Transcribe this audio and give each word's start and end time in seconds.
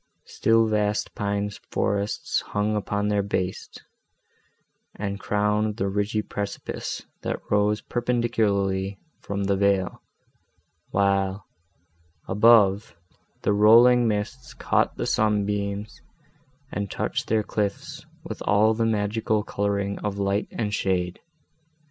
Still 0.25 0.65
vast 0.65 1.13
pine 1.13 1.51
forests 1.69 2.41
hung 2.41 2.75
upon 2.75 3.07
their 3.09 3.21
base, 3.21 3.69
and 4.95 5.19
crowned 5.19 5.77
the 5.77 5.87
ridgy 5.89 6.23
precipice, 6.23 7.05
that 7.21 7.39
rose 7.51 7.81
perpendicularly 7.81 8.97
from 9.19 9.43
the 9.43 9.55
vale, 9.55 10.01
while, 10.89 11.45
above, 12.27 12.95
the 13.43 13.53
rolling 13.53 14.07
mists 14.07 14.55
caught 14.55 14.95
the 14.97 15.05
sunbeams, 15.05 16.01
and 16.71 16.89
touched 16.89 17.27
their 17.27 17.43
cliffs 17.43 18.03
with 18.23 18.41
all 18.47 18.73
the 18.73 18.87
magical 18.87 19.43
colouring 19.43 19.99
of 19.99 20.17
light 20.17 20.47
and 20.49 20.73
shade. 20.73 21.19